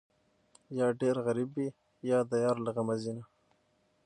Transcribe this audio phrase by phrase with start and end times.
[0.79, 1.67] یا ډېر غریب وي،
[2.09, 3.23] یا د یار له غمه ځینه